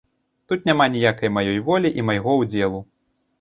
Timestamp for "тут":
0.53-0.63